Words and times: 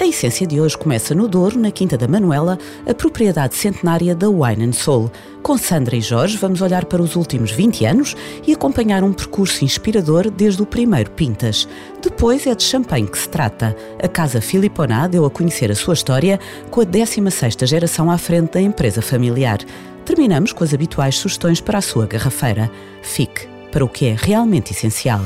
A 0.00 0.06
essência 0.06 0.44
de 0.44 0.60
hoje 0.60 0.76
começa 0.76 1.14
no 1.14 1.28
Douro, 1.28 1.58
na 1.58 1.70
Quinta 1.70 1.96
da 1.96 2.08
Manuela, 2.08 2.58
a 2.86 2.92
propriedade 2.92 3.54
centenária 3.54 4.12
da 4.14 4.28
Wine 4.28 4.64
and 4.64 4.72
Soul. 4.72 5.10
Com 5.40 5.56
Sandra 5.56 5.94
e 5.94 6.00
Jorge 6.00 6.36
vamos 6.36 6.60
olhar 6.60 6.84
para 6.84 7.00
os 7.00 7.14
últimos 7.14 7.52
20 7.52 7.84
anos 7.84 8.16
e 8.44 8.52
acompanhar 8.52 9.04
um 9.04 9.12
percurso 9.12 9.64
inspirador 9.64 10.30
desde 10.30 10.60
o 10.62 10.66
primeiro 10.66 11.12
Pintas. 11.12 11.68
Depois 12.02 12.44
é 12.44 12.54
de 12.56 12.64
champanhe 12.64 13.06
que 13.06 13.16
se 13.16 13.28
trata. 13.28 13.76
A 14.02 14.08
Casa 14.08 14.40
Filiponá 14.40 15.06
deu 15.06 15.24
a 15.24 15.30
conhecer 15.30 15.70
a 15.70 15.76
sua 15.76 15.94
história 15.94 16.40
com 16.70 16.80
a 16.80 16.86
16ª 16.86 17.64
geração 17.64 18.10
à 18.10 18.18
frente 18.18 18.54
da 18.54 18.60
empresa 18.60 19.00
familiar. 19.00 19.58
Terminamos 20.04 20.52
com 20.52 20.64
as 20.64 20.74
habituais 20.74 21.16
sugestões 21.16 21.60
para 21.60 21.78
a 21.78 21.82
sua 21.82 22.06
garrafeira. 22.06 22.68
Fique 23.00 23.46
para 23.70 23.84
o 23.84 23.88
que 23.88 24.06
é 24.06 24.16
realmente 24.18 24.72
essencial. 24.72 25.22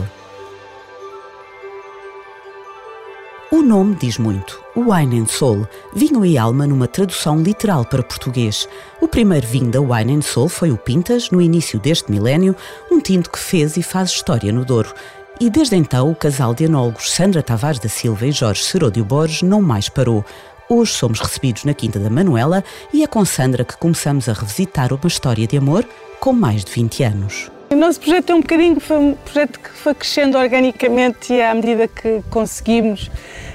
O 3.50 3.62
nome 3.62 3.94
diz 3.94 4.18
muito. 4.18 4.62
Wine 4.76 5.20
and 5.20 5.26
Soul, 5.26 5.66
vinho 5.94 6.22
e 6.22 6.36
alma 6.36 6.66
numa 6.66 6.86
tradução 6.86 7.40
literal 7.40 7.82
para 7.82 8.02
português. 8.02 8.68
O 9.00 9.08
primeiro 9.08 9.46
vinho 9.46 9.70
da 9.70 9.80
Wine 9.80 10.16
and 10.16 10.20
Soul 10.20 10.50
foi 10.50 10.70
o 10.70 10.76
Pintas, 10.76 11.30
no 11.30 11.40
início 11.40 11.80
deste 11.80 12.10
milénio, 12.10 12.54
um 12.90 13.00
tinto 13.00 13.30
que 13.30 13.38
fez 13.38 13.78
e 13.78 13.82
faz 13.82 14.10
história 14.10 14.52
no 14.52 14.66
Douro. 14.66 14.92
E 15.40 15.48
desde 15.48 15.76
então 15.76 16.10
o 16.10 16.14
casal 16.14 16.52
de 16.52 16.64
enólogos 16.64 17.10
Sandra 17.10 17.42
Tavares 17.42 17.78
da 17.78 17.88
Silva 17.88 18.26
e 18.26 18.32
Jorge 18.32 18.64
Seródio 18.64 19.02
Borges 19.02 19.40
não 19.40 19.62
mais 19.62 19.88
parou. 19.88 20.22
Hoje 20.68 20.92
somos 20.92 21.18
recebidos 21.18 21.64
na 21.64 21.72
Quinta 21.72 21.98
da 21.98 22.10
Manuela 22.10 22.62
e 22.92 23.02
é 23.02 23.06
com 23.06 23.24
Sandra 23.24 23.64
que 23.64 23.78
começamos 23.78 24.28
a 24.28 24.34
revisitar 24.34 24.92
uma 24.92 25.08
história 25.08 25.46
de 25.46 25.56
amor 25.56 25.88
com 26.20 26.34
mais 26.34 26.66
de 26.66 26.72
20 26.72 27.02
anos. 27.02 27.57
O 27.70 27.76
nosso 27.76 28.00
projeto 28.00 28.30
é 28.30 28.34
um 28.34 28.40
bocadinho, 28.40 28.80
foi 28.80 28.96
um 28.96 29.14
projeto 29.14 29.60
que 29.60 29.68
foi 29.68 29.94
crescendo 29.94 30.38
organicamente 30.38 31.34
e 31.34 31.42
à 31.42 31.54
medida 31.54 31.86
que 31.86 32.22
conseguimos 32.30 33.10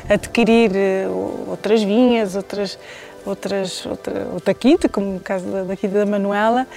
adquirir 0.08 0.72
eh, 0.76 1.08
outras 1.48 1.82
vinhas, 1.82 2.36
outras, 2.36 2.78
outras, 3.26 3.84
outra, 3.88 4.28
outra 4.32 4.54
quinta, 4.54 4.88
como 4.88 5.14
no 5.14 5.20
caso 5.20 5.46
da 5.66 5.76
Quinta 5.76 5.98
da 5.98 6.06
Manuela, 6.06 6.68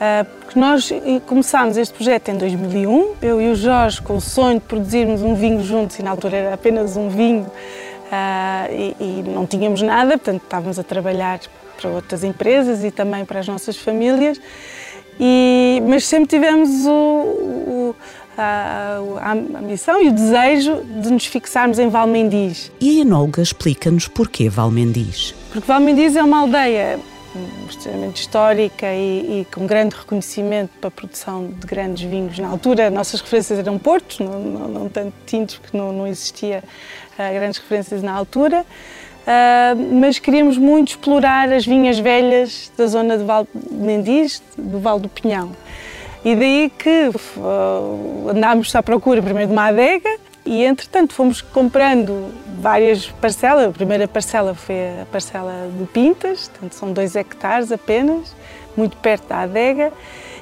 eh, 0.00 0.24
porque 0.38 0.56
nós 0.58 0.92
começámos 1.26 1.76
este 1.76 1.94
projeto 1.94 2.28
em 2.28 2.38
2001, 2.38 3.14
eu 3.20 3.40
e 3.40 3.50
o 3.50 3.56
Jorge 3.56 4.00
com 4.00 4.14
o 4.16 4.20
sonho 4.20 4.60
de 4.60 4.66
produzirmos 4.66 5.20
um 5.20 5.34
vinho 5.34 5.64
juntos 5.64 5.98
e 5.98 6.02
na 6.02 6.12
altura 6.12 6.36
era 6.36 6.54
apenas 6.54 6.96
um 6.96 7.08
vinho 7.08 7.50
eh, 8.12 8.68
e, 8.70 8.96
e 9.00 9.24
não 9.26 9.46
tínhamos 9.46 9.82
nada, 9.82 10.16
portanto 10.16 10.44
estávamos 10.44 10.78
a 10.78 10.84
trabalhar 10.84 11.40
para 11.76 11.90
outras 11.90 12.22
empresas 12.22 12.84
e 12.84 12.92
também 12.92 13.24
para 13.24 13.40
as 13.40 13.48
nossas 13.48 13.76
famílias. 13.76 14.40
E, 15.18 15.82
mas 15.86 16.06
sempre 16.06 16.28
tivemos 16.28 16.68
o, 16.86 16.90
o, 16.90 17.96
a, 18.36 18.98
a, 19.20 19.34
missão 19.62 20.02
e 20.02 20.08
o 20.08 20.12
desejo 20.12 20.82
de 20.82 21.10
nos 21.12 21.26
fixarmos 21.26 21.78
em 21.78 21.88
Valmendiz. 21.88 22.70
E 22.80 22.98
a 22.98 23.02
enóloga 23.02 23.42
explica-nos 23.42 24.08
porquê 24.08 24.48
Valmendiz. 24.48 25.34
Porque 25.52 25.66
Valmendiz 25.66 26.16
é 26.16 26.22
uma 26.22 26.40
aldeia 26.40 26.98
extremamente 27.68 28.20
histórica 28.20 28.86
e, 28.92 29.40
e, 29.40 29.46
com 29.52 29.66
grande 29.66 29.96
reconhecimento 29.96 30.70
para 30.80 30.88
a 30.88 30.90
produção 30.90 31.48
de 31.48 31.66
grandes 31.66 32.08
vinhos. 32.08 32.38
Na 32.38 32.48
altura, 32.48 32.90
nossas 32.90 33.20
referências 33.20 33.58
eram 33.58 33.78
portos, 33.78 34.20
não, 34.20 34.40
não, 34.40 34.68
não 34.68 34.88
tanto 34.88 35.12
tintos, 35.26 35.56
porque 35.56 35.76
não, 35.76 35.92
não 35.92 36.06
existia 36.06 36.62
uh, 37.18 37.34
grandes 37.34 37.58
referências 37.58 38.02
na 38.02 38.12
altura. 38.12 38.64
Uh, 39.24 39.98
mas 40.00 40.18
queríamos 40.18 40.58
muito 40.58 40.88
explorar 40.88 41.50
as 41.50 41.64
vinhas 41.64 41.98
velhas 41.98 42.70
da 42.76 42.86
zona 42.86 43.16
de 43.16 43.24
Val 43.24 43.46
Mendiz, 43.70 44.42
do 44.56 44.78
Val 44.78 45.00
do 45.00 45.08
Pinhão. 45.08 45.52
E 46.22 46.36
daí 46.36 46.70
que 46.78 47.10
uh, 47.36 48.28
andámos 48.28 48.74
à 48.74 48.82
procura 48.82 49.22
primeiro 49.22 49.48
de 49.48 49.54
uma 49.54 49.68
adega 49.68 50.18
e, 50.44 50.62
entretanto, 50.62 51.14
fomos 51.14 51.40
comprando 51.40 52.32
várias 52.60 53.06
parcelas. 53.06 53.68
A 53.68 53.70
primeira 53.70 54.06
parcela 54.06 54.54
foi 54.54 54.74
a 55.02 55.06
parcela 55.10 55.70
de 55.78 55.86
Pintas, 55.86 56.48
portanto, 56.48 56.74
são 56.74 56.92
dois 56.92 57.16
hectares 57.16 57.72
apenas, 57.72 58.36
muito 58.76 58.96
perto 58.98 59.28
da 59.28 59.40
adega. 59.40 59.90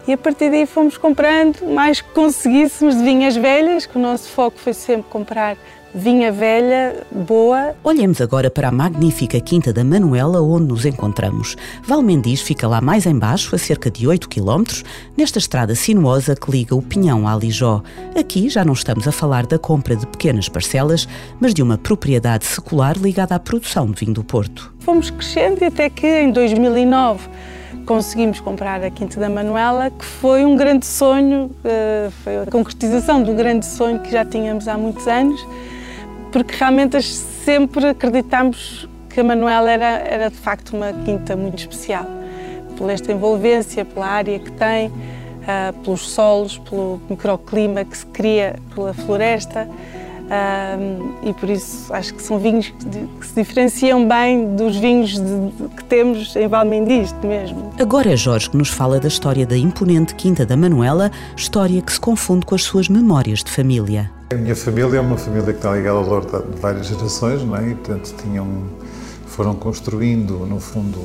E 0.08 0.12
a 0.12 0.18
partir 0.18 0.50
daí 0.50 0.66
fomos 0.66 0.98
comprando 0.98 1.64
mais 1.72 2.00
que 2.00 2.10
conseguíssemos 2.10 2.96
de 2.96 3.04
vinhas 3.04 3.36
velhas, 3.36 3.86
que 3.86 3.96
o 3.96 4.00
nosso 4.00 4.28
foco 4.28 4.58
foi 4.58 4.72
sempre 4.72 5.08
comprar 5.08 5.56
vinha 5.94 6.32
velha, 6.32 7.04
boa. 7.10 7.74
Olhemos 7.84 8.20
agora 8.20 8.50
para 8.50 8.68
a 8.68 8.72
magnífica 8.72 9.40
Quinta 9.40 9.72
da 9.72 9.84
Manuela, 9.84 10.40
onde 10.40 10.68
nos 10.68 10.86
encontramos. 10.86 11.56
Valmendiz 11.86 12.40
fica 12.40 12.66
lá 12.66 12.80
mais 12.80 13.06
embaixo, 13.06 13.54
a 13.54 13.58
cerca 13.58 13.90
de 13.90 14.06
8 14.06 14.28
km, 14.28 14.64
nesta 15.16 15.38
estrada 15.38 15.74
sinuosa 15.74 16.34
que 16.34 16.50
liga 16.50 16.74
o 16.74 16.82
Pinhão 16.82 17.28
à 17.28 17.36
Lijó. 17.36 17.82
Aqui 18.18 18.48
já 18.48 18.64
não 18.64 18.72
estamos 18.72 19.06
a 19.06 19.12
falar 19.12 19.46
da 19.46 19.58
compra 19.58 19.94
de 19.94 20.06
pequenas 20.06 20.48
parcelas, 20.48 21.06
mas 21.38 21.52
de 21.52 21.62
uma 21.62 21.76
propriedade 21.76 22.46
secular 22.46 22.96
ligada 22.96 23.34
à 23.34 23.38
produção 23.38 23.90
de 23.90 24.00
vinho 24.00 24.14
do 24.14 24.24
Porto. 24.24 24.72
Fomos 24.80 25.10
crescendo 25.10 25.62
e 25.62 25.66
até 25.66 25.90
que 25.90 26.06
em 26.06 26.32
2009 26.32 27.28
conseguimos 27.84 28.40
comprar 28.40 28.82
a 28.82 28.90
Quinta 28.90 29.20
da 29.20 29.28
Manuela, 29.28 29.90
que 29.90 30.04
foi 30.04 30.44
um 30.44 30.56
grande 30.56 30.86
sonho, 30.86 31.50
eh, 31.64 32.08
foi 32.22 32.38
a 32.38 32.46
concretização 32.46 33.22
de 33.22 33.30
um 33.30 33.36
grande 33.36 33.66
sonho 33.66 33.98
que 33.98 34.10
já 34.10 34.24
tínhamos 34.24 34.68
há 34.68 34.78
muitos 34.78 35.06
anos 35.06 35.44
porque 36.32 36.56
realmente 36.56 37.00
sempre 37.02 37.88
acreditámos 37.88 38.88
que 39.10 39.20
a 39.20 39.24
Manuela 39.24 39.70
era, 39.70 39.98
era 39.98 40.30
de 40.30 40.36
facto 40.36 40.74
uma 40.74 40.92
quinta 41.04 41.36
muito 41.36 41.58
especial, 41.58 42.06
pela 42.76 42.92
esta 42.92 43.12
envolvência, 43.12 43.84
pela 43.84 44.06
área 44.06 44.38
que 44.38 44.50
tem, 44.52 44.88
uh, 44.88 45.72
pelos 45.84 46.08
solos, 46.08 46.56
pelo 46.58 47.00
microclima 47.10 47.84
que 47.84 47.96
se 47.96 48.06
cria 48.06 48.56
pela 48.74 48.94
floresta. 48.94 49.68
Uh, 50.32 51.12
e 51.28 51.34
por 51.34 51.50
isso 51.50 51.92
acho 51.92 52.14
que 52.14 52.22
são 52.22 52.38
vinhos 52.38 52.68
que, 52.68 52.86
que 52.86 53.26
se 53.26 53.34
diferenciam 53.34 54.08
bem 54.08 54.56
dos 54.56 54.76
vinhos 54.76 55.10
de, 55.10 55.20
de, 55.20 55.68
que 55.76 55.84
temos 55.84 56.34
em 56.34 56.48
Valmendiz 56.48 57.14
mesmo. 57.22 57.70
Agora 57.78 58.10
é 58.10 58.16
Jorge 58.16 58.48
que 58.48 58.56
nos 58.56 58.70
fala 58.70 58.98
da 58.98 59.08
história 59.08 59.46
da 59.46 59.58
imponente 59.58 60.14
Quinta 60.14 60.46
da 60.46 60.56
Manuela, 60.56 61.10
história 61.36 61.82
que 61.82 61.92
se 61.92 62.00
confunde 62.00 62.46
com 62.46 62.54
as 62.54 62.62
suas 62.62 62.88
memórias 62.88 63.44
de 63.44 63.50
família. 63.50 64.10
A 64.32 64.34
minha 64.34 64.56
família 64.56 64.96
é 64.96 65.00
uma 65.02 65.18
família 65.18 65.52
que 65.52 65.58
está 65.58 65.76
ligada 65.76 65.98
ao 65.98 66.04
Douro 66.04 66.24
de 66.24 66.58
várias 66.58 66.86
gerações, 66.86 67.44
não 67.44 67.54
é? 67.54 67.68
E, 67.68 67.74
portanto, 67.74 68.14
tinham, 68.22 68.48
foram 69.26 69.54
construindo, 69.54 70.46
no 70.46 70.58
fundo, 70.58 70.98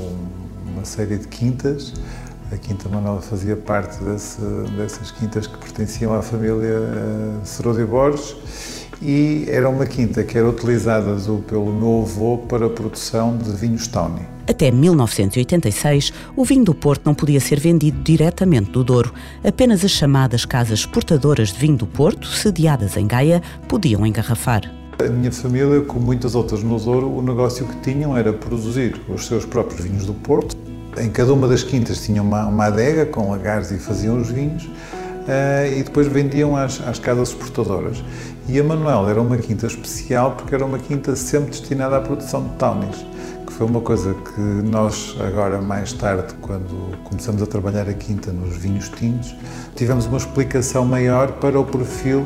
uma 0.73 0.85
série 0.85 1.17
de 1.17 1.27
quintas. 1.27 1.93
A 2.49 2.55
Quinta 2.55 2.87
Manuela 2.87 3.21
fazia 3.21 3.57
parte 3.57 4.01
desse, 4.05 4.39
dessas 4.77 5.11
quintas 5.11 5.47
que 5.47 5.57
pertenciam 5.57 6.13
à 6.13 6.21
família 6.21 6.79
uh, 6.79 7.45
Seródio 7.45 7.85
Borges 7.85 8.76
e 9.01 9.45
era 9.47 9.69
uma 9.69 9.85
quinta 9.85 10.23
que 10.23 10.37
era 10.37 10.47
utilizada 10.47 11.15
pelo 11.47 11.71
meu 11.71 12.01
avô 12.01 12.37
para 12.37 12.65
a 12.65 12.69
produção 12.69 13.37
de 13.37 13.51
vinhos 13.51 13.87
Tawny. 13.87 14.21
Até 14.47 14.71
1986, 14.71 16.13
o 16.35 16.45
vinho 16.45 16.63
do 16.63 16.73
Porto 16.73 17.05
não 17.05 17.13
podia 17.13 17.39
ser 17.39 17.59
vendido 17.59 18.01
diretamente 18.01 18.71
do 18.71 18.83
Douro. 18.83 19.13
Apenas 19.43 19.83
as 19.83 19.91
chamadas 19.91 20.45
casas 20.45 20.79
exportadoras 20.79 21.51
de 21.51 21.59
vinho 21.59 21.75
do 21.75 21.85
Porto, 21.85 22.27
sediadas 22.27 22.95
em 22.95 23.05
Gaia, 23.05 23.41
podiam 23.67 24.05
engarrafar. 24.05 24.71
A 24.99 25.09
minha 25.09 25.31
família, 25.31 25.81
como 25.81 26.05
muitas 26.05 26.33
outras 26.33 26.63
no 26.63 26.79
Douro, 26.79 27.11
o 27.11 27.21
negócio 27.21 27.67
que 27.67 27.75
tinham 27.81 28.17
era 28.17 28.31
produzir 28.31 28.99
os 29.09 29.27
seus 29.27 29.45
próprios 29.45 29.83
vinhos 29.83 30.05
do 30.05 30.13
Porto. 30.13 30.55
Em 30.97 31.09
cada 31.09 31.33
uma 31.33 31.47
das 31.47 31.61
quintas 31.61 32.03
tinham 32.03 32.25
uma, 32.25 32.47
uma 32.47 32.65
adega 32.65 33.05
com 33.05 33.29
lagares 33.29 33.69
e 33.69 33.77
faziam 33.77 34.19
os 34.19 34.31
vinhos. 34.31 34.63
Uh, 34.63 35.77
e 35.77 35.83
depois 35.83 36.07
vendiam 36.07 36.55
às, 36.55 36.79
às, 36.87 36.99
casas 36.99 37.29
exportadoras. 37.29 38.01
E 38.47 38.59
a 38.59 38.63
Manuel 38.63 39.09
era 39.09 39.21
uma 39.21 39.37
quinta 39.37 39.67
especial 39.67 40.31
porque 40.31 40.55
era 40.55 40.65
uma 40.65 40.79
quinta 40.79 41.15
sempre 41.15 41.51
destinada 41.51 41.97
à 41.97 42.01
produção 42.01 42.43
de 42.43 42.49
tawnies 42.55 43.05
foi 43.57 43.65
uma 43.65 43.81
coisa 43.81 44.13
que 44.13 44.39
nós, 44.39 45.15
agora 45.19 45.59
mais 45.59 45.91
tarde, 45.91 46.31
quando 46.41 46.95
começamos 47.03 47.41
a 47.41 47.47
trabalhar 47.47 47.89
a 47.89 47.93
quinta 47.93 48.31
nos 48.31 48.55
vinhos 48.55 48.87
tintos, 48.87 49.35
tivemos 49.75 50.05
uma 50.05 50.17
explicação 50.17 50.85
maior 50.85 51.31
para 51.31 51.59
o 51.59 51.65
perfil 51.65 52.23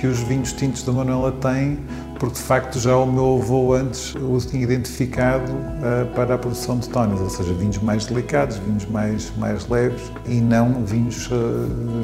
que 0.00 0.06
os 0.06 0.20
vinhos 0.20 0.52
tintos 0.54 0.82
da 0.82 0.92
Manuela 0.92 1.30
têm, 1.30 1.78
porque 2.18 2.34
de 2.36 2.40
facto 2.40 2.80
já 2.80 2.96
o 2.96 3.04
meu 3.04 3.38
avô 3.38 3.74
antes 3.74 4.14
os 4.14 4.46
tinha 4.46 4.62
identificado 4.62 5.52
uh, 5.52 6.06
para 6.14 6.34
a 6.34 6.38
produção 6.38 6.78
de 6.78 6.88
tónicos, 6.88 7.20
ou 7.20 7.30
seja, 7.30 7.52
vinhos 7.52 7.78
mais 7.78 8.06
delicados, 8.06 8.56
vinhos 8.56 8.86
mais, 8.86 9.30
mais 9.36 9.68
leves 9.68 10.10
e 10.26 10.40
não 10.40 10.84
vinhos 10.86 11.26
uh, 11.26 11.32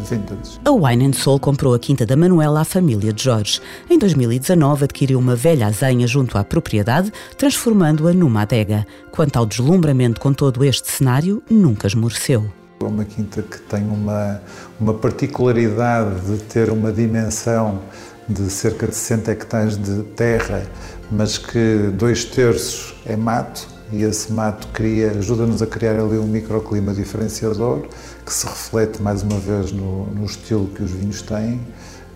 vintage. 0.09 0.61
A 0.65 0.71
Wine 0.71 1.15
Soul 1.15 1.41
comprou 1.41 1.75
a 1.75 1.79
quinta 1.79 2.05
da 2.05 2.17
Manuela 2.17 2.61
à 2.61 2.65
família 2.65 3.15
de 3.15 3.25
Jorge. 3.25 3.61
Em 3.89 3.99
2019 3.99 4.85
adquiriu 4.85 5.19
uma 5.19 5.35
velha 5.35 5.67
azenha 5.67 6.07
junto 6.07 6.37
à 6.37 6.45
propriedade, 6.45 7.11
transformando-a 7.39 8.13
numa 8.13 8.43
adega. 8.43 8.87
Quanto 9.11 9.39
ao 9.39 9.47
deslumbramento 9.47 10.21
com 10.21 10.35
todo 10.35 10.63
este 10.63 10.91
cenário, 10.91 11.43
nunca 11.49 11.87
esmoreceu. 11.87 12.45
É 12.79 12.85
uma 12.85 13.05
quinta 13.05 13.41
que 13.43 13.59
tem 13.59 13.85
uma, 13.89 14.41
uma 14.79 14.93
particularidade 14.93 16.21
de 16.21 16.43
ter 16.45 16.71
uma 16.71 16.93
dimensão 16.93 17.81
de 18.29 18.51
cerca 18.51 18.87
de 18.87 18.95
60 18.95 19.31
hectares 19.33 19.77
de 19.79 20.03
terra, 20.03 20.63
mas 21.11 21.39
que 21.39 21.91
dois 21.95 22.25
terços 22.25 22.95
é 23.07 23.17
mato 23.17 23.67
e 23.91 24.03
esse 24.03 24.31
mato 24.33 24.67
cria, 24.75 25.13
ajuda-nos 25.13 25.63
a 25.63 25.67
criar 25.67 25.99
ali 25.99 26.19
um 26.19 26.27
microclima 26.27 26.93
diferenciador 26.93 27.87
que 28.25 28.33
se 28.33 28.47
reflete 28.47 29.01
mais 29.01 29.23
uma 29.23 29.39
vez 29.39 29.73
no, 29.73 30.07
no 30.07 30.27
estilo 30.27 30.67
que 30.67 30.83
os 30.83 30.91
vinhos 30.91 31.23
têm. 31.23 31.61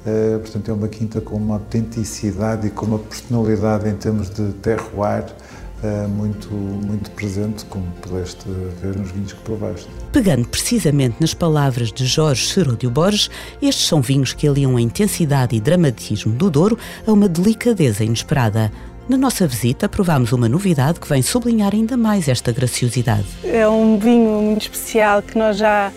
Uh, 0.05 0.41
portanto, 0.41 0.71
é 0.71 0.75
uma 0.75 0.89
quinta 0.89 1.21
com 1.21 1.37
uma 1.37 1.55
autenticidade 1.55 2.67
e 2.67 2.71
com 2.71 2.87
uma 2.87 2.99
personalidade 2.99 3.89
em 3.89 3.95
termos 3.95 4.29
de 4.29 4.53
terroir 4.55 5.25
muito, 6.09 6.53
muito 6.53 7.11
presente, 7.13 7.65
como 7.67 7.85
pudeste 8.03 8.45
ver 8.81 8.97
nos 8.97 9.11
vinhos 9.11 9.33
que 9.33 9.41
provaste. 9.41 9.89
Pegando 10.13 10.47
precisamente 10.49 11.17
nas 11.21 11.33
palavras 11.33 11.93
de 11.93 12.05
Jorge 12.05 12.47
Seródio 12.47 12.91
Borges, 12.91 13.31
estes 13.63 13.87
são 13.87 14.01
vinhos 14.01 14.33
que 14.33 14.47
aliam 14.47 14.77
a 14.77 14.81
intensidade 14.81 15.57
e 15.57 15.61
dramatismo 15.61 16.35
do 16.35 16.51
Douro 16.51 16.79
a 17.07 17.13
uma 17.13 17.29
delicadeza 17.29 18.05
inesperada. 18.05 18.71
Na 19.09 19.17
nossa 19.17 19.47
visita, 19.47 19.89
provámos 19.89 20.33
uma 20.33 20.49
novidade 20.49 21.01
que 21.01 21.09
vem 21.09 21.23
sublinhar 21.23 21.75
ainda 21.75 21.97
mais 21.97 22.29
esta 22.29 22.53
graciosidade. 22.53 23.27
É 23.43 23.67
um 23.67 23.99
vinho 23.99 24.41
muito 24.43 24.63
especial 24.63 25.23
que 25.23 25.37
nós 25.37 25.57
já 25.57 25.91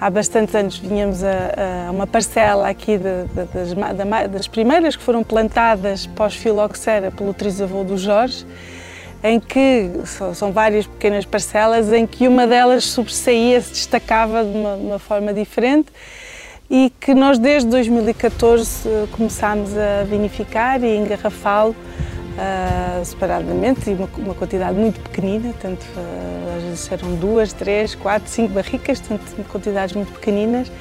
há 0.00 0.10
bastantes 0.10 0.54
anos 0.54 0.78
vinhamos 0.78 1.22
a, 1.24 1.86
a 1.88 1.90
uma 1.90 2.06
parcela 2.06 2.68
aqui 2.68 2.98
de, 2.98 3.24
de, 3.24 3.44
das, 3.52 4.30
das, 4.30 4.48
primeiras 4.48 4.94
que 4.94 5.02
foram 5.02 5.24
plantadas 5.24 6.06
pós-filoxera 6.06 7.10
pelo 7.10 7.32
trisavô 7.32 7.82
do 7.84 7.96
Jorge 7.96 8.44
em 9.22 9.38
que 9.38 9.90
são 10.34 10.52
várias 10.52 10.86
pequenas 10.86 11.24
parcelas 11.24 11.92
em 11.92 12.06
que 12.06 12.26
uma 12.26 12.46
delas 12.46 12.84
sobressaía, 12.84 13.60
se 13.60 13.70
destacava 13.70 14.44
de 14.44 14.50
uma, 14.50 14.74
uma 14.74 14.98
forma 14.98 15.32
diferente 15.32 15.86
e 16.68 16.90
que 16.98 17.14
nós 17.14 17.38
desde 17.38 17.68
2014 17.68 18.88
começámos 19.12 19.76
a 19.76 20.04
vinificar 20.04 20.82
e 20.82 20.96
engarrafá-lo 20.96 21.76
uh, 22.32 23.04
separadamente 23.04 23.90
e 23.90 23.94
uma, 23.94 24.08
uma, 24.16 24.34
quantidade 24.34 24.76
muito 24.76 25.00
pequenina, 25.00 25.52
tanto 25.60 25.82
uh, 25.82 26.56
às 26.56 26.62
vezes 26.64 26.92
eram 26.92 27.14
duas, 27.14 27.52
três, 27.52 27.94
quatro, 27.94 28.28
cinco 28.28 28.54
barricas, 28.54 29.00
tanto 29.00 29.24
quantidades 29.50 29.94
muito 29.94 30.12
pequeninas 30.12 30.72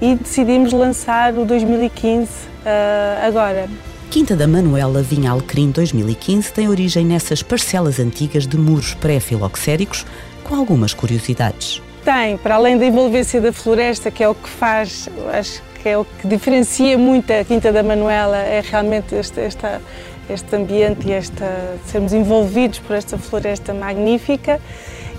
e 0.00 0.14
decidimos 0.14 0.72
lançar 0.72 1.34
o 1.34 1.44
2015 1.44 2.24
uh, 2.24 3.26
agora. 3.26 3.68
Quinta 4.10 4.36
da 4.36 4.46
Manuela 4.46 5.02
Vinha 5.02 5.30
Alecrim 5.32 5.70
2015 5.70 6.52
tem 6.52 6.68
origem 6.68 7.04
nessas 7.04 7.42
parcelas 7.42 7.98
antigas 7.98 8.46
de 8.46 8.56
muros 8.56 8.94
pré-filoxéricos, 8.94 10.06
com 10.44 10.54
algumas 10.54 10.94
curiosidades. 10.94 11.82
Tem, 12.04 12.38
para 12.38 12.54
além 12.54 12.78
da 12.78 12.86
envolvência 12.86 13.40
da 13.40 13.52
floresta, 13.52 14.10
que 14.10 14.22
é 14.22 14.28
o 14.28 14.34
que 14.34 14.48
faz, 14.48 15.08
acho 15.34 15.60
que 15.82 15.88
é 15.88 15.98
o 15.98 16.04
que 16.04 16.26
diferencia 16.28 16.96
muito 16.96 17.30
a 17.32 17.44
Quinta 17.44 17.72
da 17.72 17.82
Manuela, 17.82 18.38
é 18.38 18.62
realmente 18.64 19.14
este, 19.14 19.40
esta, 19.40 19.82
este 20.30 20.54
ambiente 20.54 21.08
e 21.08 21.12
esta, 21.12 21.76
sermos 21.84 22.12
envolvidos 22.12 22.78
por 22.78 22.94
esta 22.94 23.18
floresta 23.18 23.74
magnífica. 23.74 24.60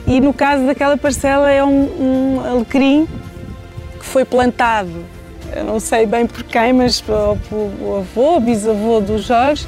E 0.07 0.21
no 0.21 0.33
caso 0.33 0.65
daquela 0.65 0.97
parcela 0.97 1.51
é 1.51 1.63
um, 1.63 2.39
um 2.39 2.41
alecrim 2.45 3.05
que 3.99 4.05
foi 4.05 4.23
plantado 4.23 5.16
eu 5.55 5.63
não 5.63 5.79
sei 5.79 6.05
bem 6.05 6.25
por 6.25 6.43
quem, 6.43 6.73
mas 6.73 7.03
o 7.07 7.95
avô, 7.97 8.39
bisavô 8.39 8.99
do 8.99 9.17
Jorge, 9.17 9.67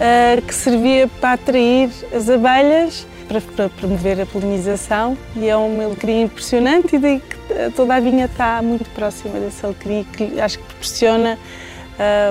eh, 0.00 0.42
que 0.46 0.54
servia 0.54 1.08
para 1.20 1.32
atrair 1.32 1.90
as 2.14 2.28
abelhas, 2.28 3.06
para, 3.28 3.68
promover 3.68 4.20
a 4.20 4.26
polinização, 4.26 5.16
e 5.36 5.48
é 5.48 5.56
um 5.56 5.80
alecrim 5.80 6.22
impressionante 6.22 6.96
e 6.96 6.98
daí 6.98 7.20
que 7.20 7.70
toda 7.74 7.94
a 7.94 8.00
vinha 8.00 8.26
está 8.26 8.60
muito 8.62 8.88
próxima 8.90 9.38
desse 9.38 9.64
alecrim, 9.64 10.04
que 10.12 10.40
acho 10.40 10.58
que 10.58 10.64
proporciona 10.64 11.38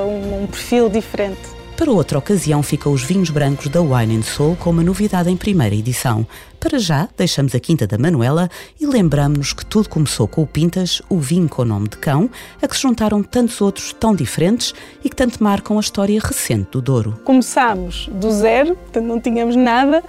um, 0.06 0.44
um 0.44 0.48
perfil 0.48 0.90
diferente. 0.90 1.53
Para 1.76 1.92
outra 1.92 2.20
ocasião 2.20 2.62
ficam 2.62 2.94
os 2.94 3.02
vinhos 3.04 3.32
brancos 3.32 3.68
da 3.68 3.82
Wine 3.82 4.18
and 4.18 4.22
Soul 4.22 4.56
com 4.56 4.70
uma 4.70 4.84
novidade 4.84 5.30
em 5.30 5.36
primeira 5.36 5.74
edição. 5.74 6.26
Para 6.60 6.78
já, 6.78 7.10
deixamos 7.18 7.56
a 7.56 7.60
Quinta 7.60 7.88
da 7.88 7.98
Manuela 7.98 8.48
e 8.80 8.86
lembramos-nos 8.86 9.54
que 9.54 9.66
tudo 9.66 9.90
começou 9.90 10.28
com 10.28 10.44
o 10.44 10.48
Pintas, 10.48 11.02
o 11.10 11.18
vinho 11.20 11.50
com 11.50 11.64
o 11.64 11.66
nome 11.66 11.90
de 11.90 11.98
cão, 11.98 12.30
a 12.62 12.68
que 12.68 12.76
se 12.76 12.84
juntaram 12.84 13.24
tantos 13.24 13.60
outros 13.60 13.92
tão 13.92 14.16
diferentes 14.16 14.74
e 15.04 15.10
que 15.10 15.16
tanto 15.16 15.44
marcam 15.44 15.78
a 15.78 15.82
história 15.82 16.20
recente 16.24 16.70
do 16.72 16.82
Douro. 16.82 17.20
Começámos 17.24 18.08
do 18.14 18.32
zero, 18.32 18.76
portanto 18.76 19.06
não 19.06 19.20
tínhamos 19.20 19.56
nada. 19.56 20.04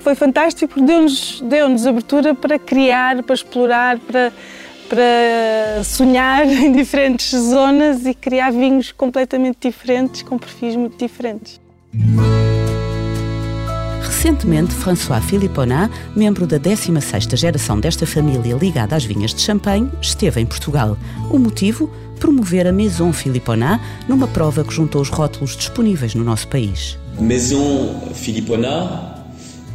Foi 0.00 0.14
fantástico 0.14 0.72
porque 0.72 0.86
deu-nos 0.86 1.42
deu 1.42 1.66
abertura 1.88 2.34
para 2.34 2.58
criar, 2.58 3.22
para 3.22 3.34
explorar, 3.34 3.98
para 3.98 4.32
para 4.88 5.82
sonhar 5.84 6.46
em 6.48 6.72
diferentes 6.72 7.30
zonas 7.30 8.06
e 8.06 8.14
criar 8.14 8.50
vinhos 8.50 8.92
completamente 8.92 9.68
diferentes, 9.68 10.22
com 10.22 10.38
perfis 10.38 10.76
muito 10.76 10.96
diferentes. 10.96 11.60
Recentemente, 14.02 14.74
François 14.74 15.22
Philippona, 15.22 15.90
membro 16.14 16.46
da 16.46 16.58
16ª 16.58 17.36
geração 17.36 17.78
desta 17.78 18.06
família 18.06 18.54
ligada 18.54 18.96
às 18.96 19.04
vinhas 19.04 19.32
de 19.32 19.40
Champagne, 19.40 19.90
esteve 20.00 20.40
em 20.40 20.46
Portugal. 20.46 20.96
O 21.30 21.38
motivo? 21.38 21.90
Promover 22.18 22.66
a 22.66 22.72
Maison 22.72 23.12
Philippona 23.12 23.80
numa 24.08 24.26
prova 24.26 24.64
que 24.64 24.72
juntou 24.72 25.02
os 25.02 25.10
rótulos 25.10 25.54
disponíveis 25.54 26.14
no 26.14 26.24
nosso 26.24 26.48
país. 26.48 26.98
Maison 27.20 28.10
Philippona 28.14 29.16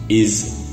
is 0.09 0.70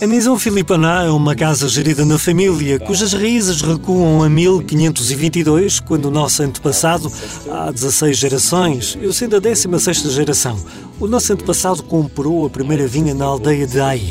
a 0.00 0.06
Maison 0.08 0.36
Philippaná 0.36 1.04
é 1.04 1.10
uma 1.10 1.36
casa 1.36 1.68
gerida 1.68 2.04
na 2.04 2.18
família, 2.18 2.80
cujas 2.80 3.12
raízes 3.12 3.62
recuam 3.62 4.24
a 4.24 4.28
1522, 4.28 5.78
quando 5.78 6.06
o 6.06 6.10
nosso 6.10 6.42
antepassado, 6.42 7.10
há 7.48 7.70
16 7.70 8.16
gerações, 8.16 8.98
eu 9.00 9.12
sendo 9.12 9.36
a 9.36 9.38
16 9.38 10.12
geração, 10.12 10.58
o 10.98 11.06
nosso 11.06 11.32
antepassado 11.32 11.82
comprou 11.84 12.44
a 12.44 12.50
primeira 12.50 12.88
vinha 12.88 13.14
na 13.14 13.24
aldeia 13.24 13.66
de 13.66 13.78
Ai. 13.78 14.02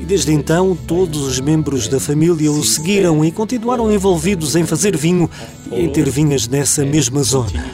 E 0.00 0.04
desde 0.04 0.32
então, 0.32 0.78
todos 0.86 1.22
os 1.22 1.40
membros 1.40 1.88
da 1.88 1.98
família 1.98 2.50
o 2.52 2.62
seguiram 2.62 3.24
e 3.24 3.32
continuaram 3.32 3.92
envolvidos 3.92 4.54
em 4.54 4.64
fazer 4.64 4.96
vinho 4.96 5.28
e 5.72 5.80
em 5.80 5.88
ter 5.88 6.08
vinhas 6.08 6.46
nessa 6.46 6.84
mesma 6.84 7.22
zona. 7.24 7.64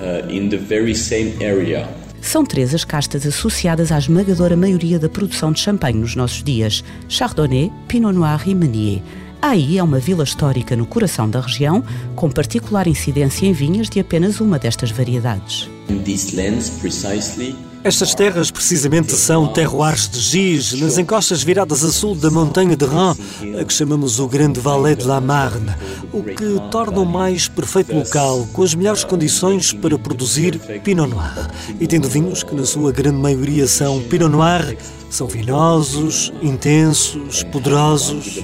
Uh, 0.00 0.30
in 0.30 0.48
the 0.48 0.56
very 0.56 0.94
same 0.94 1.34
area. 1.42 1.88
São 2.20 2.44
três 2.44 2.74
as 2.74 2.84
castas 2.84 3.24
associadas 3.24 3.92
à 3.92 3.98
esmagadora 3.98 4.56
maioria 4.56 4.98
da 4.98 5.08
produção 5.08 5.52
de 5.52 5.60
champanhe 5.60 5.98
nos 5.98 6.16
nossos 6.16 6.42
dias: 6.42 6.82
Chardonnay, 7.08 7.70
Pinot 7.86 8.14
Noir 8.14 8.48
e 8.48 8.54
Meunier. 8.54 9.02
Aí 9.40 9.78
é 9.78 9.82
uma 9.82 10.00
vila 10.00 10.24
histórica 10.24 10.74
no 10.74 10.86
coração 10.86 11.28
da 11.28 11.40
região, 11.40 11.84
com 12.16 12.30
particular 12.30 12.88
incidência 12.88 13.46
em 13.46 13.52
vinhas 13.52 13.88
de 13.88 14.00
apenas 14.00 14.40
uma 14.40 14.58
destas 14.58 14.90
variedades. 14.90 15.68
In 15.88 15.98
these 15.98 16.34
lands, 16.34 16.70
precisely, 16.80 17.54
estas 17.86 18.16
terras 18.16 18.50
precisamente 18.50 19.12
são 19.12 19.46
terroirs 19.46 20.08
de 20.08 20.18
giz, 20.18 20.72
nas 20.80 20.98
encostas 20.98 21.44
viradas 21.44 21.84
a 21.84 21.92
sul 21.92 22.16
da 22.16 22.28
montanha 22.32 22.76
de 22.76 22.84
Rhin, 22.84 23.60
a 23.60 23.64
que 23.64 23.72
chamamos 23.72 24.18
o 24.18 24.26
Grande 24.26 24.58
Valais 24.58 24.98
de 24.98 25.04
la 25.04 25.20
Marne, 25.20 25.72
o 26.12 26.20
que 26.20 26.60
torna 26.72 26.98
o 26.98 27.06
mais 27.06 27.46
perfeito 27.46 27.94
local, 27.94 28.44
com 28.52 28.64
as 28.64 28.74
melhores 28.74 29.04
condições 29.04 29.72
para 29.72 29.96
produzir 29.96 30.58
Pinot 30.82 31.08
Noir. 31.08 31.48
E 31.80 31.86
tendo 31.86 32.08
vinhos 32.08 32.42
que 32.42 32.56
na 32.56 32.66
sua 32.66 32.90
grande 32.90 33.18
maioria 33.18 33.68
são 33.68 34.02
Pinot 34.02 34.30
Noir, 34.30 34.76
são 35.08 35.28
vinosos, 35.28 36.32
intensos, 36.42 37.44
poderosos. 37.44 38.38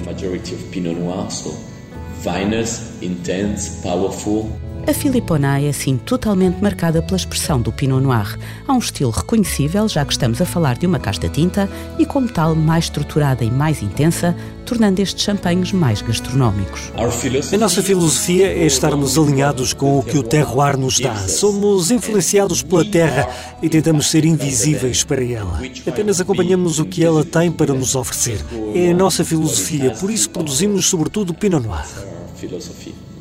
Intense, 3.01 3.81
powerful. 3.81 4.49
A 4.85 4.93
Filipona 4.93 5.61
é 5.61 5.69
assim 5.69 5.95
totalmente 5.97 6.61
marcada 6.61 7.01
pela 7.01 7.15
expressão 7.15 7.61
do 7.61 7.71
Pinot 7.71 8.03
Noir. 8.03 8.37
Há 8.67 8.73
um 8.73 8.79
estilo 8.79 9.11
reconhecível, 9.11 9.87
já 9.87 10.03
que 10.03 10.11
estamos 10.11 10.41
a 10.41 10.45
falar 10.45 10.77
de 10.77 10.85
uma 10.85 10.99
casta 10.99 11.29
tinta 11.29 11.69
e, 11.97 12.05
como 12.05 12.27
tal, 12.27 12.53
mais 12.53 12.85
estruturada 12.85 13.45
e 13.45 13.49
mais 13.49 13.81
intensa, 13.81 14.35
tornando 14.65 15.01
estes 15.01 15.23
champanhes 15.23 15.71
mais 15.71 16.01
gastronómicos. 16.01 16.91
A 16.97 17.57
nossa 17.57 17.81
filosofia 17.81 18.47
é 18.47 18.65
estarmos 18.65 19.17
alinhados 19.17 19.71
com 19.71 19.99
o 19.99 20.03
que 20.03 20.17
o 20.17 20.23
terroir 20.23 20.77
nos 20.77 20.99
dá. 20.99 21.15
Somos 21.29 21.89
influenciados 21.89 22.61
pela 22.61 22.83
terra 22.83 23.29
e 23.61 23.69
tentamos 23.69 24.07
ser 24.07 24.25
invisíveis 24.25 25.01
para 25.01 25.23
ela. 25.23 25.61
Apenas 25.87 26.19
acompanhamos 26.19 26.79
o 26.79 26.85
que 26.85 27.05
ela 27.05 27.23
tem 27.23 27.49
para 27.49 27.73
nos 27.73 27.95
oferecer. 27.95 28.43
É 28.75 28.91
a 28.91 28.93
nossa 28.93 29.23
filosofia, 29.23 29.91
por 29.91 30.11
isso 30.11 30.29
produzimos 30.29 30.87
sobretudo 30.87 31.33
Pinot 31.33 31.65
Noir. 31.65 31.87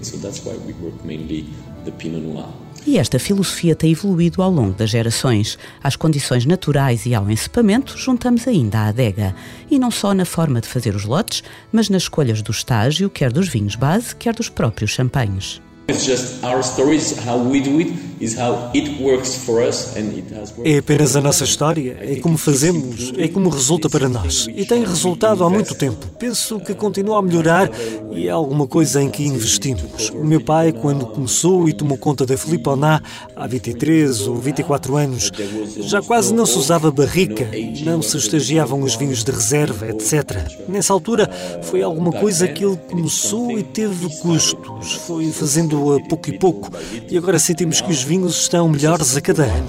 So 0.02 0.18
that's 0.18 0.44
why 0.44 0.56
we 0.66 0.74
work 0.82 1.04
mainly 1.04 1.46
the 1.84 1.90
Pinot 1.92 2.22
Noir. 2.22 2.48
E 2.84 2.98
esta 2.98 3.18
filosofia 3.18 3.76
tem 3.76 3.92
evoluído 3.92 4.42
ao 4.42 4.50
longo 4.50 4.72
das 4.72 4.90
gerações. 4.90 5.56
Às 5.82 5.94
condições 5.94 6.44
naturais 6.44 7.06
e 7.06 7.14
ao 7.14 7.30
encepamento, 7.30 7.96
juntamos 7.96 8.48
ainda 8.48 8.80
a 8.80 8.86
adega. 8.88 9.34
E 9.70 9.78
não 9.78 9.90
só 9.90 10.12
na 10.12 10.24
forma 10.24 10.60
de 10.60 10.66
fazer 10.66 10.96
os 10.96 11.04
lotes, 11.04 11.44
mas 11.70 11.88
nas 11.88 12.02
escolhas 12.02 12.42
do 12.42 12.50
estágio, 12.50 13.08
quer 13.08 13.32
dos 13.32 13.48
vinhos 13.48 13.76
base, 13.76 14.16
quer 14.16 14.34
dos 14.34 14.48
próprios 14.48 14.90
champanhes. 14.90 15.60
É 20.64 20.78
apenas 20.78 21.16
a 21.16 21.20
nossa 21.20 21.42
história, 21.42 21.98
é 22.00 22.16
como 22.20 22.38
fazemos, 22.38 23.12
é 23.18 23.26
como 23.26 23.48
resulta 23.48 23.90
para 23.90 24.08
nós. 24.08 24.46
E 24.54 24.64
tem 24.64 24.84
resultado 24.84 25.42
há 25.42 25.50
muito 25.50 25.74
tempo. 25.74 26.06
Penso 26.20 26.60
que 26.60 26.72
continua 26.72 27.18
a 27.18 27.22
melhorar 27.22 27.68
e 28.12 28.28
é 28.28 28.30
alguma 28.30 28.68
coisa 28.68 29.02
em 29.02 29.10
que 29.10 29.26
investimos. 29.26 30.10
O 30.10 30.24
meu 30.24 30.40
pai, 30.40 30.72
quando 30.72 31.04
começou 31.06 31.68
e 31.68 31.72
tomou 31.72 31.98
conta 31.98 32.24
da 32.24 32.36
Filiponá 32.36 33.02
há 33.34 33.46
23 33.48 34.28
ou 34.28 34.36
24 34.36 34.96
anos, 34.96 35.32
já 35.80 36.00
quase 36.00 36.32
não 36.32 36.46
se 36.46 36.56
usava 36.58 36.92
barrica, 36.92 37.50
não 37.84 38.00
se 38.02 38.16
estagiavam 38.16 38.82
os 38.82 38.94
vinhos 38.94 39.24
de 39.24 39.32
reserva, 39.32 39.88
etc. 39.88 40.48
Nessa 40.68 40.92
altura 40.92 41.28
foi 41.62 41.82
alguma 41.82 42.12
coisa 42.12 42.46
que 42.46 42.64
ele 42.64 42.76
começou 42.88 43.58
e 43.58 43.64
teve 43.64 44.08
custos. 44.20 44.92
Foi 45.06 45.28
fazendo 45.32 45.71
a 45.72 46.00
pouco 46.00 46.30
e 46.30 46.38
pouco, 46.38 46.70
e 47.10 47.16
agora 47.16 47.38
sentimos 47.38 47.80
que 47.80 47.90
os 47.90 48.02
vinhos 48.02 48.40
estão 48.42 48.68
melhores 48.68 49.16
a 49.16 49.20
cada 49.20 49.44
ano. 49.44 49.68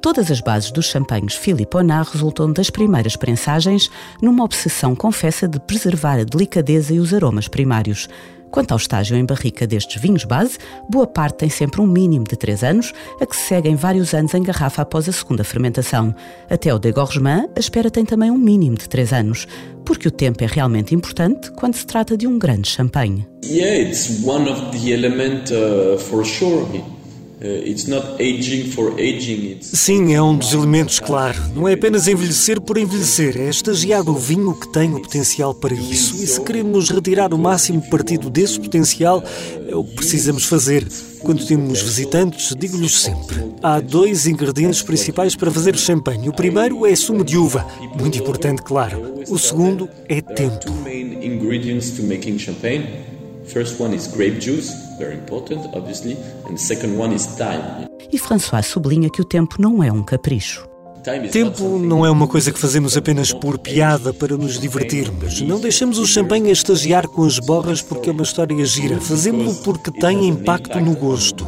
Todas 0.00 0.30
as 0.32 0.40
bases 0.40 0.72
dos 0.72 0.86
champanhes 0.86 1.34
Philippe 1.34 1.76
Onat 1.76 2.10
resultam 2.10 2.52
das 2.52 2.70
primeiras 2.70 3.14
prensagens, 3.14 3.88
numa 4.20 4.44
obsessão 4.44 4.96
confessa 4.96 5.46
de 5.46 5.60
preservar 5.60 6.18
a 6.18 6.24
delicadeza 6.24 6.92
e 6.92 6.98
os 6.98 7.14
aromas 7.14 7.46
primários. 7.46 8.08
Quanto 8.52 8.72
ao 8.72 8.76
estágio 8.76 9.16
em 9.16 9.24
barrica 9.24 9.66
destes 9.66 10.00
vinhos 10.00 10.24
base, 10.24 10.58
boa 10.88 11.06
parte 11.06 11.38
tem 11.38 11.48
sempre 11.48 11.80
um 11.80 11.86
mínimo 11.86 12.26
de 12.28 12.36
3 12.36 12.62
anos, 12.62 12.92
a 13.18 13.24
que 13.24 13.34
se 13.34 13.48
seguem 13.48 13.74
vários 13.74 14.12
anos 14.12 14.34
em 14.34 14.42
garrafa 14.42 14.82
após 14.82 15.08
a 15.08 15.12
segunda 15.12 15.42
fermentação. 15.42 16.14
Até 16.50 16.72
o 16.72 16.78
dégorgement, 16.78 17.48
a 17.56 17.58
espera 17.58 17.90
tem 17.90 18.04
também 18.04 18.30
um 18.30 18.36
mínimo 18.36 18.76
de 18.76 18.90
3 18.90 19.14
anos, 19.14 19.48
porque 19.86 20.06
o 20.06 20.10
tempo 20.10 20.44
é 20.44 20.46
realmente 20.46 20.94
importante 20.94 21.50
quando 21.52 21.76
se 21.76 21.86
trata 21.86 22.14
de 22.14 22.26
um 22.26 22.38
grande 22.38 22.68
champanhe. 22.68 23.26
Yeah, 23.42 23.88
it's 23.88 24.22
one 24.22 24.46
of 24.50 24.60
the 24.70 24.90
element 24.90 25.50
uh, 25.50 25.98
for 25.98 26.22
sure. 26.22 26.66
Uh, 27.42 27.66
Sim, 29.60 30.14
é 30.14 30.22
um 30.22 30.36
dos 30.36 30.52
elementos, 30.52 31.00
claro. 31.00 31.36
Não 31.56 31.66
é 31.66 31.72
apenas 31.72 32.06
envelhecer 32.06 32.60
por 32.60 32.78
envelhecer, 32.78 33.36
é 33.36 33.48
estagiar 33.48 34.08
o 34.08 34.14
vinho 34.14 34.54
que 34.54 34.72
tem 34.72 34.94
o 34.94 35.00
potencial 35.00 35.52
para 35.52 35.74
isso. 35.74 36.22
E 36.22 36.26
se 36.26 36.40
queremos 36.40 36.88
retirar 36.88 37.34
o 37.34 37.38
máximo 37.38 37.82
partido 37.90 38.30
desse 38.30 38.60
potencial, 38.60 39.24
é 39.66 39.74
o 39.74 39.82
que 39.82 39.96
precisamos 39.96 40.44
fazer. 40.44 40.86
Quando 41.18 41.44
temos 41.44 41.82
visitantes, 41.82 42.54
digo-lhes 42.56 43.00
sempre: 43.00 43.36
há 43.60 43.80
dois 43.80 44.28
ingredientes 44.28 44.82
principais 44.82 45.34
para 45.34 45.50
fazer 45.50 45.76
champanhe. 45.76 46.28
O 46.28 46.32
primeiro 46.32 46.86
é 46.86 46.94
sumo 46.94 47.24
de 47.24 47.36
uva, 47.36 47.66
muito 47.98 48.18
importante, 48.18 48.62
claro. 48.62 49.14
O 49.28 49.36
segundo 49.36 49.88
é 50.08 50.20
tempo. 50.20 50.72
First 53.44 53.80
one 53.80 53.94
is 53.94 54.06
grape 54.06 54.38
juice, 54.40 54.72
very 54.98 55.14
important, 55.14 55.66
obviously, 55.74 56.16
and 56.46 56.54
the 56.54 56.62
second 56.62 56.98
one 56.98 57.14
is 57.14 57.26
time. 57.36 57.88
E 58.12 58.18
François 58.18 58.62
sublinha 58.62 59.10
que 59.10 59.20
o 59.20 59.24
tempo 59.24 59.56
não 59.60 59.82
é 59.82 59.90
um 59.90 60.02
capricho. 60.02 60.68
Tempo 61.32 61.78
não 61.78 62.06
é 62.06 62.10
uma 62.10 62.28
coisa 62.28 62.52
que 62.52 62.58
fazemos 62.58 62.96
apenas 62.96 63.32
por 63.32 63.58
piada 63.58 64.14
para 64.14 64.36
nos 64.36 64.60
divertirmos. 64.60 65.40
Não 65.40 65.58
deixamos 65.58 65.98
o 65.98 66.06
champanhe 66.06 66.50
a 66.50 66.52
estagiar 66.52 67.08
com 67.08 67.24
as 67.24 67.40
borras 67.40 67.82
porque 67.82 68.08
é 68.08 68.12
uma 68.12 68.22
história 68.22 68.64
gira. 68.64 69.00
Fazemos-lo 69.00 69.54
porque 69.64 69.90
tem 69.90 70.28
impacto 70.28 70.78
no 70.78 70.94
gosto. 70.94 71.44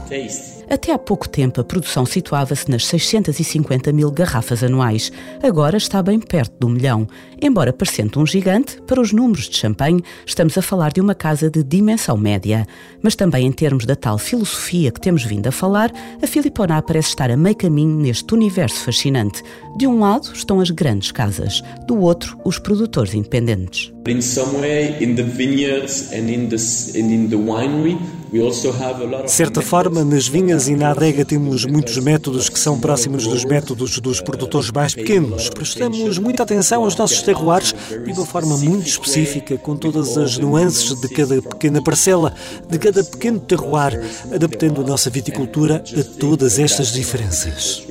Até 0.68 0.92
há 0.92 0.98
pouco 0.98 1.28
tempo, 1.28 1.60
a 1.60 1.64
produção 1.64 2.06
situava-se 2.06 2.70
nas 2.70 2.86
650 2.86 3.92
mil 3.92 4.10
garrafas 4.10 4.62
anuais. 4.62 5.12
Agora 5.42 5.76
está 5.76 6.02
bem 6.02 6.18
perto 6.18 6.54
do 6.58 6.68
milhão. 6.68 7.06
Embora 7.40 7.72
parecendo 7.72 8.20
um 8.20 8.26
gigante, 8.26 8.80
para 8.86 9.00
os 9.00 9.12
números 9.12 9.48
de 9.48 9.56
champanhe, 9.56 10.02
estamos 10.26 10.56
a 10.56 10.62
falar 10.62 10.92
de 10.92 11.00
uma 11.00 11.14
casa 11.14 11.50
de 11.50 11.62
dimensão 11.62 12.16
média. 12.16 12.66
Mas 13.02 13.14
também 13.14 13.46
em 13.46 13.52
termos 13.52 13.84
da 13.84 13.94
tal 13.94 14.18
filosofia 14.18 14.90
que 14.90 15.00
temos 15.00 15.24
vindo 15.24 15.46
a 15.46 15.52
falar, 15.52 15.92
a 16.22 16.26
Filiponá 16.26 16.80
parece 16.80 17.08
estar 17.08 17.30
a 17.30 17.36
meio 17.36 17.56
caminho 17.56 17.96
neste 17.98 18.32
universo 18.34 18.84
fascinante. 18.84 19.42
De 19.76 19.86
um 19.86 20.00
lado 20.00 20.30
estão 20.32 20.60
as 20.60 20.70
grandes 20.70 21.12
casas, 21.12 21.62
do 21.86 22.00
outro, 22.00 22.38
os 22.44 22.58
produtores 22.58 23.14
independentes. 23.14 23.92
In 24.08 24.20
some 24.20 24.60
way, 24.60 24.96
in 25.00 25.14
the 25.14 25.22
vineyards 25.22 26.12
and 26.12 26.30
in 26.30 26.48
the, 26.48 26.56
and 26.98 27.10
in 27.10 27.28
the 27.28 27.36
winery, 27.36 27.98
de 28.34 29.30
certa 29.30 29.62
forma, 29.62 30.04
nas 30.04 30.26
vinhas 30.26 30.66
e 30.66 30.74
na 30.74 30.90
adega 30.90 31.24
temos 31.24 31.64
muitos 31.64 31.96
métodos 31.98 32.48
que 32.48 32.58
são 32.58 32.80
próximos 32.80 33.28
dos 33.28 33.44
métodos 33.44 34.00
dos 34.00 34.20
produtores 34.20 34.72
mais 34.72 34.92
pequenos. 34.92 35.48
Prestamos 35.50 36.18
muita 36.18 36.42
atenção 36.42 36.82
aos 36.82 36.96
nossos 36.96 37.22
terroirs 37.22 37.72
de 38.04 38.10
uma 38.10 38.26
forma 38.26 38.56
muito 38.56 38.88
específica, 38.88 39.56
com 39.56 39.76
todas 39.76 40.18
as 40.18 40.36
nuances 40.36 41.00
de 41.00 41.08
cada 41.10 41.40
pequena 41.40 41.80
parcela, 41.80 42.34
de 42.68 42.76
cada 42.76 43.04
pequeno 43.04 43.38
terroir, 43.38 44.02
adaptando 44.34 44.80
a 44.80 44.84
nossa 44.84 45.08
viticultura 45.10 45.84
a 45.96 46.18
todas 46.18 46.58
estas 46.58 46.88
diferenças. 46.88 47.84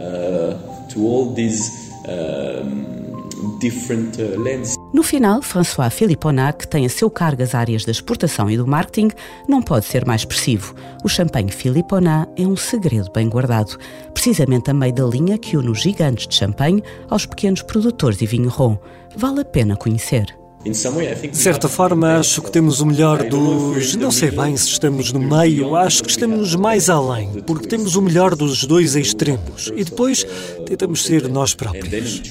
Uh, 0.00 0.58
to 0.92 1.06
all 1.06 1.32
these, 1.32 1.70
uh, 2.08 3.58
different 3.60 4.18
uh. 4.18 4.75
No 4.96 5.02
final, 5.02 5.42
François 5.42 5.90
Philipponac, 5.90 6.60
que 6.60 6.66
tem 6.66 6.86
a 6.86 6.88
seu 6.88 7.10
cargo 7.10 7.42
as 7.42 7.54
áreas 7.54 7.84
da 7.84 7.92
exportação 7.92 8.48
e 8.48 8.56
do 8.56 8.66
marketing, 8.66 9.10
não 9.46 9.60
pode 9.60 9.84
ser 9.84 10.06
mais 10.06 10.22
expressivo. 10.22 10.74
O 11.04 11.08
champanhe 11.08 11.52
Philipponac 11.52 12.30
é 12.34 12.46
um 12.46 12.56
segredo 12.56 13.10
bem 13.12 13.28
guardado, 13.28 13.76
precisamente 14.14 14.70
a 14.70 14.74
meio 14.74 14.94
da 14.94 15.04
linha 15.04 15.36
que 15.36 15.54
une 15.54 15.68
os 15.68 15.82
gigantes 15.82 16.26
de 16.26 16.34
champanhe 16.34 16.82
aos 17.10 17.26
pequenos 17.26 17.60
produtores 17.60 18.16
de 18.16 18.24
vinho 18.24 18.48
ron. 18.48 18.78
Vale 19.14 19.42
a 19.42 19.44
pena 19.44 19.76
conhecer. 19.76 20.34
De 20.64 21.36
certa 21.36 21.68
forma, 21.68 22.16
acho 22.16 22.40
que 22.40 22.50
temos 22.50 22.80
o 22.80 22.86
melhor 22.86 23.22
dos. 23.22 23.94
Não 23.96 24.10
sei 24.10 24.30
bem 24.30 24.56
se 24.56 24.68
estamos 24.68 25.12
no 25.12 25.20
meio, 25.20 25.76
acho 25.76 26.02
que 26.02 26.08
estamos 26.08 26.54
mais 26.54 26.88
além, 26.88 27.42
porque 27.46 27.68
temos 27.68 27.96
o 27.96 28.02
melhor 28.02 28.34
dos 28.34 28.64
dois 28.64 28.96
extremos 28.96 29.70
e 29.76 29.84
depois 29.84 30.26
tentamos 30.64 31.04
ser 31.04 31.28
nós 31.28 31.54
próprios. 31.54 32.22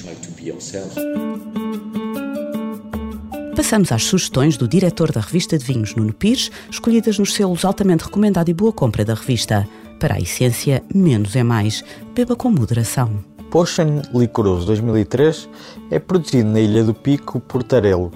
Passamos 3.56 3.90
às 3.90 4.04
sugestões 4.04 4.58
do 4.58 4.68
diretor 4.68 5.10
da 5.10 5.22
revista 5.22 5.56
de 5.56 5.64
vinhos, 5.64 5.94
Nuno 5.94 6.12
Pires, 6.12 6.50
escolhidas 6.70 7.18
nos 7.18 7.32
selos 7.32 7.64
altamente 7.64 8.04
recomendado 8.04 8.50
e 8.50 8.54
boa 8.54 8.70
compra 8.70 9.02
da 9.02 9.14
revista. 9.14 9.66
Para 9.98 10.16
a 10.16 10.20
essência, 10.20 10.84
menos 10.94 11.34
é 11.34 11.42
mais. 11.42 11.82
Beba 12.14 12.36
com 12.36 12.50
moderação. 12.50 13.18
Potion 13.50 14.02
Licoroso 14.12 14.66
2003 14.66 15.48
é 15.90 15.98
produzido 15.98 16.50
na 16.50 16.60
Ilha 16.60 16.84
do 16.84 16.92
Pico, 16.92 17.40
Portarelo. 17.40 18.12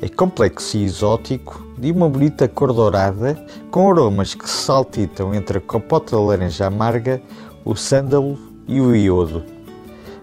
É 0.00 0.08
complexo 0.08 0.78
e 0.78 0.84
exótico, 0.84 1.62
de 1.76 1.92
uma 1.92 2.08
bonita 2.08 2.48
cor 2.48 2.72
dourada, 2.72 3.38
com 3.70 3.90
aromas 3.90 4.34
que 4.34 4.48
se 4.48 4.64
saltitam 4.64 5.34
entre 5.34 5.58
a 5.58 5.60
compota 5.60 6.16
de 6.16 6.22
laranja 6.22 6.64
amarga, 6.64 7.20
o 7.66 7.76
sândalo 7.76 8.38
e 8.66 8.80
o 8.80 8.96
iodo. 8.96 9.44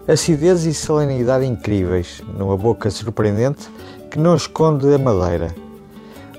Acidez 0.08 0.66
e 0.66 0.74
salinidade 0.74 1.46
incríveis, 1.46 2.24
numa 2.36 2.58
boca 2.58 2.90
surpreendente 2.90 3.70
que 4.12 4.20
não 4.20 4.36
esconde 4.36 4.94
a 4.94 4.98
madeira. 4.98 5.56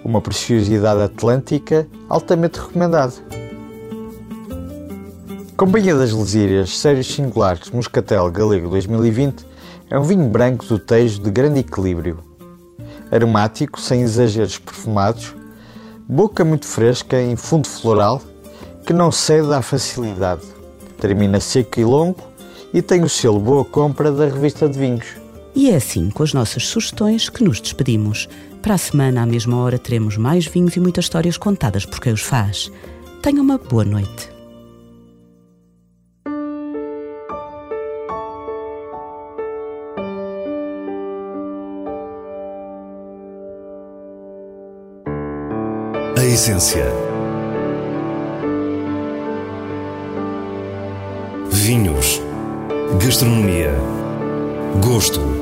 Uma 0.04 0.20
preciosidade 0.20 1.00
atlântica 1.00 1.88
altamente 2.06 2.60
recomendado. 2.60 3.14
Companhia 5.56 5.94
das 5.94 6.12
Lesírias, 6.12 6.76
Séries 6.78 7.06
Singulares, 7.06 7.70
Moscatel 7.70 8.30
Galego 8.30 8.68
2020 8.68 9.46
é 9.88 9.98
um 9.98 10.02
vinho 10.02 10.28
branco 10.28 10.66
do 10.66 10.78
Tejo 10.78 11.22
de 11.22 11.30
grande 11.30 11.60
equilíbrio. 11.60 12.18
Aromático, 13.10 13.80
sem 13.80 14.02
exageros 14.02 14.58
perfumados, 14.58 15.34
boca 16.06 16.44
muito 16.44 16.66
fresca 16.66 17.22
em 17.22 17.36
fundo 17.36 17.68
floral 17.68 18.20
que 18.84 18.92
não 18.92 19.10
cede 19.10 19.52
à 19.54 19.62
facilidade. 19.62 20.42
Termina 21.00 21.40
seco 21.40 21.80
e 21.80 21.84
longo 21.84 22.22
e 22.74 22.82
tem 22.82 23.02
o 23.02 23.08
selo 23.08 23.40
Boa 23.40 23.64
Compra 23.64 24.12
da 24.12 24.26
revista 24.26 24.68
de 24.68 24.78
vinhos. 24.78 25.21
E 25.54 25.70
é 25.70 25.76
assim, 25.76 26.10
com 26.10 26.22
as 26.22 26.32
nossas 26.32 26.66
sugestões, 26.66 27.28
que 27.28 27.44
nos 27.44 27.60
despedimos. 27.60 28.28
Para 28.62 28.74
a 28.74 28.78
semana, 28.78 29.22
à 29.22 29.26
mesma 29.26 29.58
hora, 29.58 29.78
teremos 29.78 30.16
mais 30.16 30.46
vinhos 30.46 30.76
e 30.76 30.80
muitas 30.80 31.04
histórias 31.04 31.36
contadas 31.36 31.84
por 31.84 32.00
quem 32.00 32.12
os 32.12 32.22
faz. 32.22 32.70
Tenha 33.20 33.42
uma 33.42 33.58
boa 33.58 33.84
noite. 33.84 34.30
A 46.16 46.24
essência. 46.24 46.86
Vinhos. 51.50 52.20
Gastronomia. 52.98 53.74
Gosto. 54.80 55.41